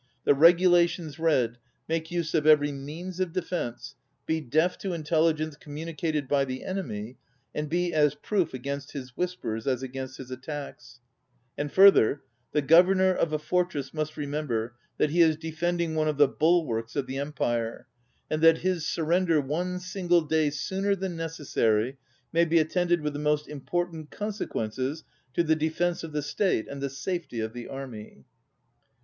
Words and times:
The 0.23 0.33
regulations 0.33 1.19
read: 1.19 1.59
"Make 1.87 2.09
use 2.09 2.33
of 2.33 2.47
every 2.47 2.71
means 2.71 3.19
of 3.19 3.33
defence, 3.33 3.93
be 4.25 4.41
deaf 4.41 4.75
to 4.79 4.93
intelligence 4.93 5.55
communicated 5.55 6.27
by 6.27 6.43
the 6.43 6.65
enemy, 6.65 7.17
and 7.53 7.69
be 7.69 7.93
as 7.93 8.15
proof 8.15 8.51
against 8.51 8.93
his 8.93 9.15
whispers 9.15 9.67
as 9.67 9.83
against 9.83 10.17
his 10.17 10.31
attacks." 10.31 10.97
6^ 10.97 10.97
ON 10.97 10.97
READING 10.97 11.53
And 11.67 11.71
further: 11.71 12.21
"The 12.51 12.61
Gk)vernor 12.63 13.15
of 13.15 13.31
a 13.31 13.37
fortress 13.37 13.93
must 13.93 14.17
remember 14.17 14.73
that 14.97 15.11
he 15.11 15.21
is 15.21 15.37
defending 15.37 15.93
one 15.93 16.07
of 16.07 16.17
the 16.17 16.27
bulwarks 16.27 16.95
of 16.95 17.05
the 17.05 17.19
Empire, 17.19 17.85
and 18.27 18.41
that 18.41 18.57
his 18.65 18.87
surrender 18.87 19.39
one 19.39 19.77
single 19.79 20.21
day 20.23 20.49
sooner 20.49 20.95
than 20.95 21.15
necessary 21.15 21.99
may 22.33 22.45
be 22.45 22.57
attended 22.57 23.01
with 23.01 23.13
the 23.13 23.19
most 23.19 23.47
im 23.47 23.61
portant 23.61 24.09
consequences 24.09 25.03
to 25.35 25.43
the 25.43 25.55
defence 25.55 26.03
of 26.03 26.11
the 26.11 26.23
state 26.23 26.67
and 26.67 26.81
the 26.81 26.89
safety 26.89 27.39
of 27.39 27.53
the 27.53 27.67
army." 27.67 28.25